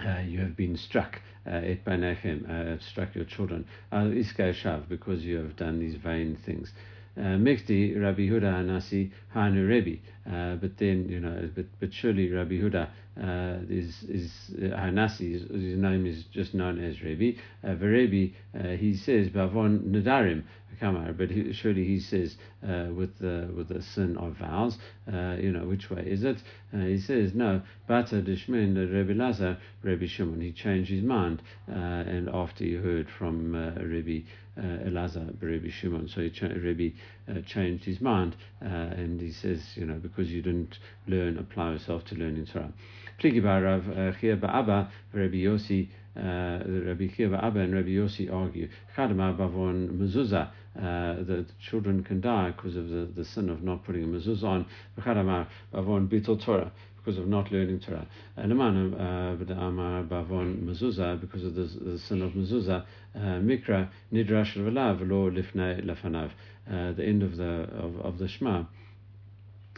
[0.00, 5.24] uh, you have been struck uh, banechem, uh, struck your children, al iskay shav, because
[5.24, 6.72] you have done these vain things.
[7.16, 12.28] Uh, Mikti Rabbi Huda Anasi Hanu Rebbe, uh, but then you know, but but surely
[12.28, 17.38] Rabbi Huda uh, is is Hanasi, his, name is just known as Rebbe.
[17.62, 18.34] Uh, Rebbe,
[18.76, 20.42] he says Bavon Nadarim
[20.80, 24.76] Kamar, but he, surely he says uh, with the with the sin of vows,
[25.12, 26.42] uh, you know, which way is it?
[26.74, 30.40] Uh, he says no, Bata Dishmin Rebbe Lazar, Rebbe Shimon.
[30.40, 34.26] He changed his mind, and after he heard from Rebbe
[34.58, 36.96] uh, Elazar, Rebbe Shimon, so he cha- Rebbe
[37.28, 42.04] uh, changed his mind, and he says, you know, because you didn't learn, apply yourself
[42.06, 42.72] to learning Torah.
[43.20, 45.88] Pligi Barav Chia Ba'aba, Rebbe Yossi.
[46.16, 52.20] Uh, Rabbi Kiva Abba and Rabbi Yossi argue, Chadamar Bavon Mezuzah, uh, the children can
[52.20, 54.66] die because of the, the sin of not putting a mezuzah on,
[56.44, 56.72] Torah,
[57.04, 58.06] because of not learning Torah.
[58.38, 64.54] Leman uh, Amar Bavon Mezuzah, because of the, the sin of mezuzah, uh, Mikra Nidrash
[64.54, 66.30] Velav Lo Lifnei Lefanav,
[66.96, 68.64] the end of the of, of the Shema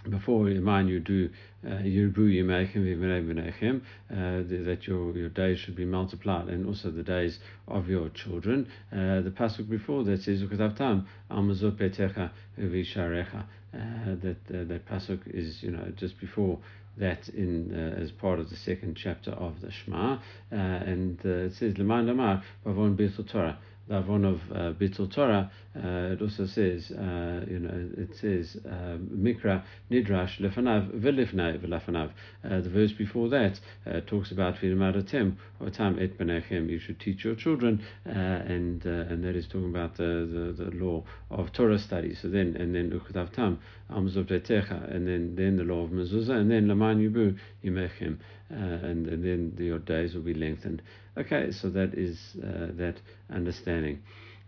[0.09, 1.29] before mind you do
[1.65, 7.89] Yirbu Yimeichim V'Menei that your, your days should be multiplied and also the days of
[7.89, 8.69] your children.
[8.93, 15.71] Uh, the pasuk before that says Ukatavtam Amazot Betecha Visharecha that that pasuk is you
[15.71, 16.59] know just before
[16.97, 20.19] that in uh, as part of the second chapter of the Shema, uh,
[20.51, 25.51] and uh, it says Leman Lamar Bavon Bithul Torah the one of uh, Bittul Torah,
[25.77, 32.11] uh, it also says, uh, you know, it says uh, Mikra Nidrash Lefanav Velifnai Velafanav.
[32.45, 36.69] Uh, the verse before that uh, talks about Vidamadatem or Tam Et Benechem.
[36.69, 40.71] You should teach your children, uh, and and that is talking about the, the, the
[40.73, 42.15] law of Torah study.
[42.15, 46.51] So then and then Uktav Tam Amzov and then then the law of Mezuzah, and
[46.51, 47.39] then Laman Yubu
[48.51, 50.83] Yimechem, and, and then your days will be lengthened.
[51.19, 52.97] Okay, so that is uh, that
[53.33, 54.03] understanding.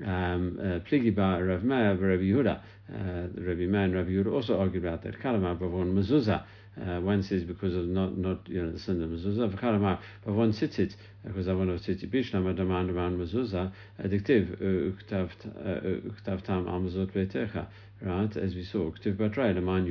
[0.05, 2.61] Um, uh, Pligi ba Rav Meir Rabbi Yehuda.
[2.93, 5.19] Uh, Rabbi Meir and Rabbi Yehuda also argued about that.
[5.19, 6.45] Kalamar bavon mezuzah.
[6.81, 9.53] Uh, one says because of not not you know the sin of mezuzah.
[9.53, 10.95] V'kalamar bavon tzitzit
[11.27, 13.73] because I want to tzitzit bishlam adaman adaman mezuzah.
[14.01, 14.57] Addictive
[14.95, 17.67] uktav tam amazot betecha.
[18.01, 19.91] Right, as we saw, v'mei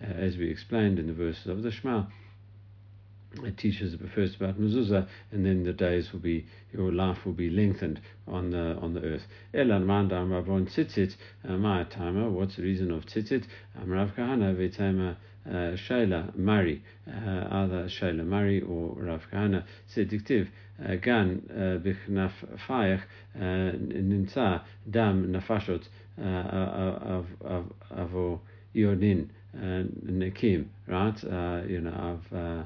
[0.00, 2.06] As we explained in the verses of the Shema
[3.42, 7.50] it teaches first about mezuzah, and then the days will be your life will be
[7.50, 9.26] lengthened on the on the earth.
[9.52, 11.16] Elan mandam rabon tzitzit
[11.48, 12.30] uh, my timer.
[12.30, 13.44] What's the reason of tzitzit?
[13.84, 20.48] Rav Kahana v'tema uh, Shaila Mari, uh, either Shaila Mari or Rav Kahana said dictive
[21.02, 21.42] gan
[21.84, 22.32] bichnaf
[22.68, 23.02] fayach
[23.36, 25.84] nimtza dam nafashot
[27.90, 28.40] of
[28.74, 31.22] yonin nekim, right?
[31.68, 31.90] You know
[32.32, 32.64] of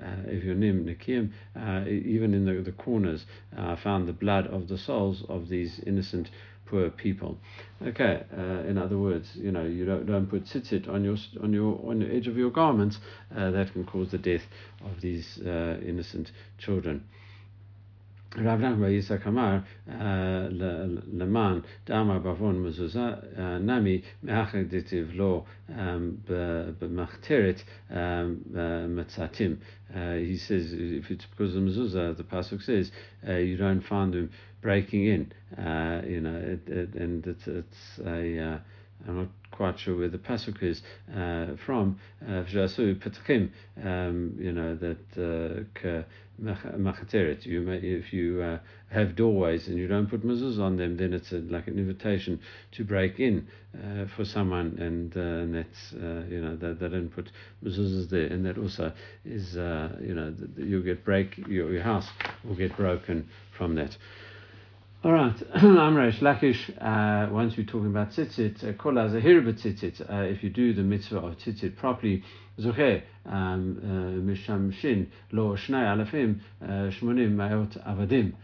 [0.00, 4.46] uh, if your name Nikim, uh, even in the, the corners, uh, found the blood
[4.46, 6.30] of the souls of these innocent
[6.70, 7.36] poor people.
[7.84, 11.52] Okay, uh, in other words, you know, you don't, don't put tzitzit on your on
[11.52, 12.98] your on the edge of your garments.
[13.36, 14.42] Uh, that can cause the death
[14.84, 17.04] of these uh, innocent children.
[18.36, 29.58] Rav Nachman Yitzhak Amar leman damar bavon mezuzah nami me'achar ditiv lo b'machteret metzatim.
[30.24, 32.92] He says if it's because of mezuzah, the pasuk says
[33.28, 34.30] uh, you don't find them
[34.60, 35.32] breaking in.
[35.56, 38.58] Uh, you know, it, it, and it's it's a uh,
[39.06, 40.82] I'm not quite sure where the pasuk is
[41.14, 41.98] uh, from.
[42.22, 43.50] V'jasu petachim,
[43.82, 46.02] um, you know that uh,
[46.42, 47.44] machateret.
[47.44, 48.58] You may, if you uh,
[48.90, 52.40] have doorways and you don't put mezuzah on them, then it's a, like an invitation
[52.72, 56.88] to break in uh, for someone, and, uh, and that's uh, you know they, they
[56.88, 57.30] don't put
[57.64, 58.92] mezuzahs there, and that also
[59.24, 62.08] is uh, you know you'll get break your, your house
[62.44, 63.96] will get broken from that.
[65.02, 66.68] All right, I'm Reish Lakish.
[66.78, 69.98] Uh, once we're talking about tzitzit, kol uh, tzitzit.
[70.02, 72.22] Uh, if you do the mitzvah of tzitzit properly,
[72.58, 78.34] zoche um, uh, mishamshin lo shnei alafim shmonim mayot avadim.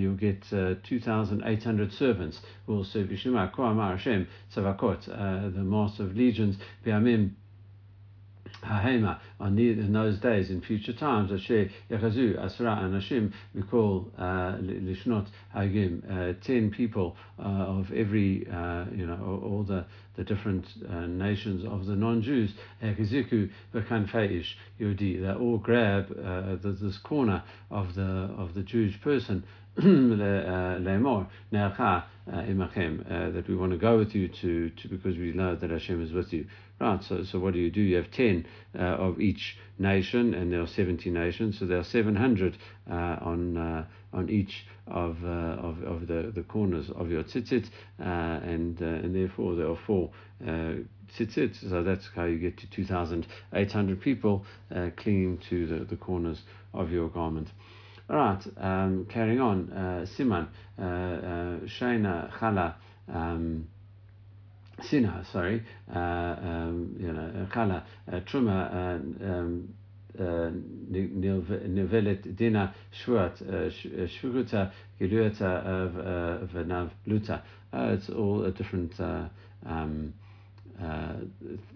[0.00, 6.14] You'll get uh, 2,800 servants who will serve Yishima, Koamar Hashem, Tzavakot, the master of
[6.14, 7.32] legions, Biamim
[8.66, 14.56] Hahema on in those days in future times Asher Yechazu Asra and we call uh,
[14.60, 19.84] Lishnot Hagim uh, ten people uh, of every uh, you know all the
[20.16, 22.52] the different uh, nations of the non-Jews.
[22.82, 29.44] Yechaziku Bekanfeish Yodi they all grab uh, this corner of the of the Jewish person
[29.78, 35.54] Lemor Neacha Imachem that we want to go with you to, to because we know
[35.54, 36.46] that Hashem is with you
[36.78, 37.80] Right, so, so what do you do?
[37.80, 38.46] You have 10
[38.78, 42.58] uh, of each nation, and there are 70 nations, so there are 700
[42.90, 47.70] uh, on uh, on each of, uh, of of the, the corners of your tzitzit,
[47.98, 50.10] uh, and uh, and therefore there are four
[50.42, 54.44] tzitzit, so that's how you get to 2,800 people
[54.96, 56.42] clinging to the, the corners
[56.74, 57.48] of your garment.
[58.08, 59.66] All right, um, carrying on,
[60.16, 60.46] Siman,
[60.78, 62.74] Shaina, Chala,
[63.12, 63.66] um,
[64.82, 69.74] Sina, sorry, uh, um, you know, Chala, uh, Truma, uh, um,
[70.88, 77.42] Nivelet Dina Shvuat, Shvuta, Giluata, Venav Luta.
[77.72, 78.92] It's all a different.
[79.64, 80.14] Um,
[80.82, 81.14] uh,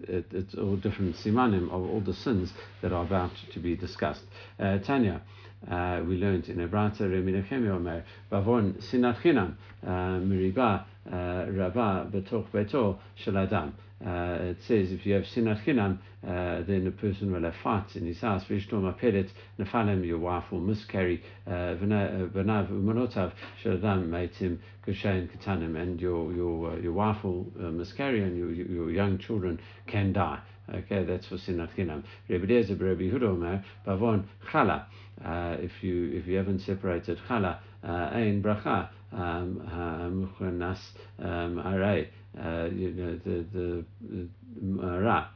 [0.03, 4.21] it, it's all different simanim of all the sins that are about to be discussed.
[4.59, 5.21] Uh, Tanya,
[5.69, 13.73] uh, we learned in Ebrata Reminachem Yomer, Bavon Sinat Chinam, Miriba, Rabba Betoch Beto Shaladam.
[14.03, 17.95] Uh, it says if you have sinat chinam, uh, then a person will have fights
[17.95, 18.43] in his house.
[18.49, 21.21] Vishtom apelet nefalem, your wife will miscarry.
[21.47, 22.31] V'nav
[22.71, 23.31] umonotav
[23.63, 28.51] shaladam meitim kushayin katanim, and your your uh, your wife will uh, miscarry, and your
[28.51, 30.39] your young children can die.
[30.73, 32.03] Okay, that's for sinat chinam.
[32.27, 34.85] Rabbi Eliezer, Rabbi Huda Omer, bavon chala.
[35.23, 40.79] Uh, if you if you haven't separated chala, uh, ein bracha muchanas
[41.19, 45.27] um, aray, uh, you know the the, ra.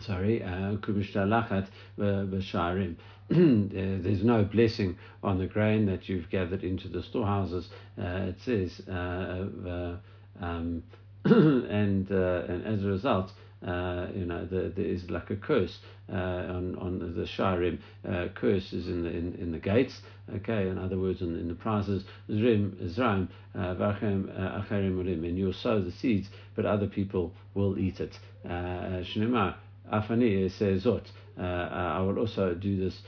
[0.00, 1.68] Sorry, kubishtalachat
[1.98, 2.96] b'sharim.
[3.30, 7.68] There's no blessing on the grain that you've gathered into the storehouses.
[8.00, 9.96] Uh, it says, uh,
[10.40, 10.82] um,
[11.24, 13.32] and and as a result
[13.66, 15.78] uh, you know, the, there is like a curse
[16.12, 17.78] uh, on on the sharim.
[18.08, 20.00] Uh, curse is in the in, in the gates.
[20.36, 25.24] Okay, in other words, in, in the prizes, zrim zraim uh, v'achem uh, acherim urim,
[25.24, 28.18] and you'll sow the seeds, but other people will eat it.
[28.44, 29.56] Uh, Shnema
[29.92, 31.06] afani says zot.
[31.38, 33.00] I will also do this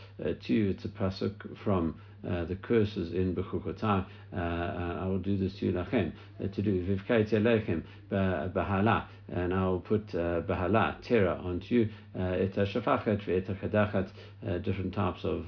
[0.46, 0.70] to you.
[0.70, 4.04] It's a pasuk from uh, the curses in Bechukotai.
[4.32, 7.82] Uh, I will do this to you lachem, uh, to do vivkaiti lechem
[8.12, 11.88] bahala, and I will put uh, bahala terror onto you.
[12.18, 14.08] Uh, et shafachet ve'et
[14.48, 15.46] uh, different types of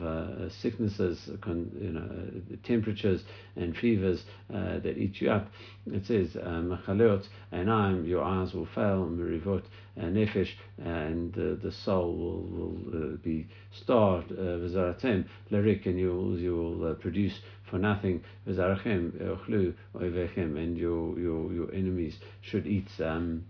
[0.52, 2.08] sicknesses, you know,
[2.62, 3.24] temperatures
[3.56, 5.48] and fevers that eat you up.
[5.86, 9.64] It says machalot and I'm your eyes will fail, merivot
[9.98, 14.30] nefesh, and the soul will, will be starved.
[14.30, 17.40] V'zaratem lerik, and you will you will produce
[17.72, 18.22] for nothing.
[18.44, 18.56] And
[20.78, 23.44] your, your, your enemies should eat um,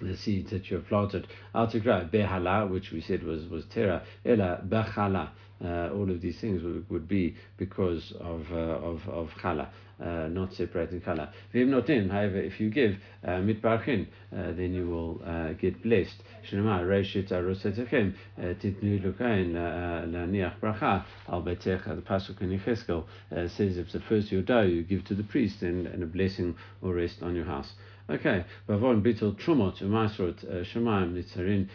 [0.00, 1.26] the seeds that you have planted.
[1.54, 5.30] Altigra behala, which we said was was tera, ela bechala.
[5.62, 9.68] Uh, all of these things would, would be because of uh, of of chala,
[10.02, 11.30] uh, not separating chala.
[11.54, 16.22] Vimnotin, however, if you give uh, mitbarchin, uh, then you will uh, get blessed.
[16.50, 21.84] Shnema reishit arosetechem titnu lukain laniach bracha al betech.
[21.84, 23.04] The pasuk in Yechezkel
[23.50, 26.56] says if the first you die, you give to the priest, and, and a blessing
[26.80, 27.74] will rest on your house.
[28.10, 31.68] Okay, Bavon Bitul Trumot Umasrot Shemaim Nitzarin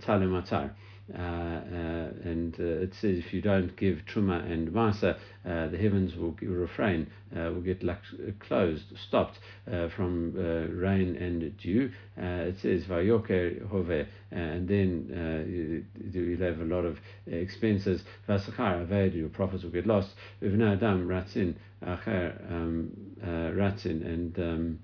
[0.00, 0.70] Talematar.
[1.14, 5.78] Uh, uh, and uh, it says if you don't give truma and masa, uh, the
[5.78, 8.00] heavens will refrain, uh, will get like,
[8.40, 9.38] closed, stopped
[9.72, 11.90] uh, from rain and dew.
[12.18, 18.02] it says vayoker hove, and then you, will have a lot of expenses.
[18.28, 20.10] Vasachar aved, your profits will get lost.
[20.42, 24.78] Uvna adam ratzin acher ratzin and um,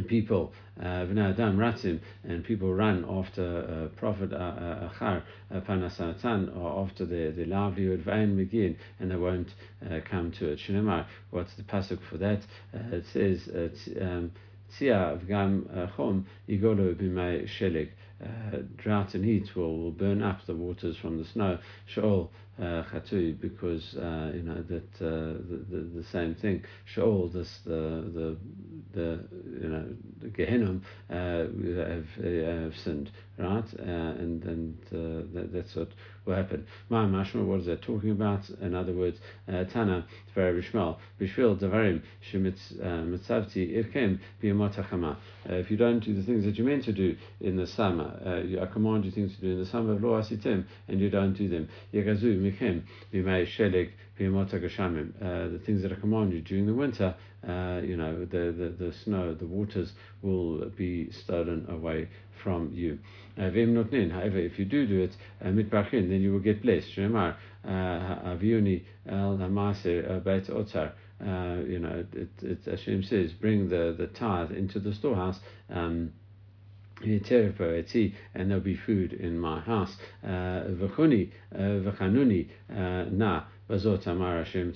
[0.00, 5.22] people v'nadam uh, ratzim and people ran after uh, prophet uh, uh, achar
[5.52, 9.54] panasatan or after the the livelihood v'ain begin and they won't
[10.04, 11.06] come to it.
[11.30, 12.40] What's the pasuk for that?
[12.72, 13.48] it says
[14.00, 14.32] um,
[14.72, 17.90] tzia v'gam chom yigolo b'may shelig.
[18.76, 21.58] drought and heat will, will burn up the waters from the snow.
[21.86, 22.30] Sheol
[22.60, 22.82] uh,
[23.40, 26.62] because uh, you know that uh, the, the, the same thing.
[26.84, 28.36] Sheol, this the the
[28.92, 29.24] the
[29.60, 29.86] you know
[30.20, 31.14] the Gehinnom uh,
[31.88, 33.64] have, uh, have sinned, right?
[33.78, 35.88] Uh, and and uh, that, that's what
[36.26, 36.66] will happen.
[36.90, 38.48] Ma mashma, what is that talking about?
[38.60, 46.14] In other words, Tana very Rishmal Bishvil Davarim Shemitzavti Irkem Biyamot If you don't do
[46.14, 48.20] the things that you're meant to do in the summer,
[48.60, 51.32] I command you things to do in the summer of Lo Asitim, and you don't
[51.32, 51.68] do them.
[51.92, 52.41] Yagazu
[55.20, 57.14] Uh, the things that are commanded you during the winter,
[57.48, 62.08] uh, you know, the, the, the snow, the waters will be stolen away
[62.42, 62.98] from you.
[63.38, 63.50] Uh,
[64.10, 65.50] however, if you do do it, uh,
[66.10, 66.88] then you will get blessed.
[66.96, 67.36] Shemar.
[71.24, 75.38] You know, it, it, Hashem says, bring the, the tithe into the storehouse.
[75.70, 76.12] Um,
[78.34, 79.96] and there'll be food in my house.
[80.24, 84.74] Uh, v'chuni, uh, v'chanuni, uh, na, Bazot Amar Hashem.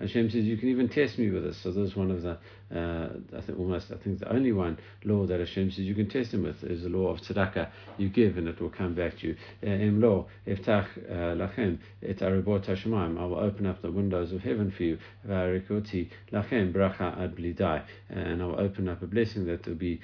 [0.00, 1.58] Hashem says, You can even test me with this.
[1.62, 2.38] So this is one of the,
[2.74, 6.08] uh, I think almost, I think the only one law that Hashem says you can
[6.08, 7.68] test him with is the law of tzedakah.
[7.98, 9.36] You give and it will come back to you.
[9.62, 12.66] Em lo, eftach uh, lachem et aribot.
[12.66, 14.98] I will open up the windows of heaven for you.
[15.28, 17.84] V'arikoti lachem bracha ad.
[18.08, 20.00] And I will open up a blessing that will be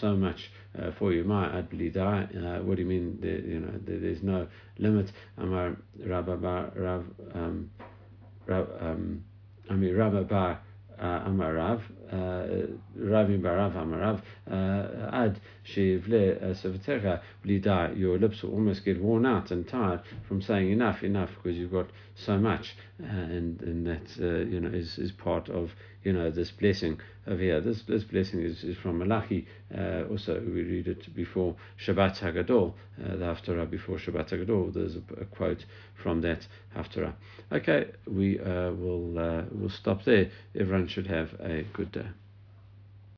[0.00, 1.24] so much uh, for you.
[1.24, 2.60] My ad blidai.
[2.60, 3.18] Uh, what do you mean?
[3.20, 4.46] You know, there, there's no
[4.78, 5.12] limit.
[5.38, 7.04] Amar Rav, Rav,
[7.34, 7.70] um,
[8.46, 9.24] Rav, um,
[9.70, 10.60] I mean, Rav Bar
[11.00, 11.80] Amarav,
[12.96, 14.22] Ravi Barav Amarav,
[15.12, 20.70] Ad Shivle Savatera Blida, your lips will almost get worn out and tired from saying
[20.70, 25.12] enough, enough, because you've got so much, and and that uh, you know is, is
[25.12, 25.70] part of
[26.04, 27.60] you know this blessing over here.
[27.60, 29.46] This this blessing is, is from Malachi.
[29.76, 34.72] Uh, also, we read it before Shabbat Hagadol, uh, the Haftarah before Shabbat Hagadol.
[34.72, 35.64] There's a, a quote
[36.02, 36.46] from that
[36.76, 37.14] Haftarah.
[37.52, 40.30] Okay, we uh, will uh, will stop there.
[40.54, 42.03] Everyone should have a good day.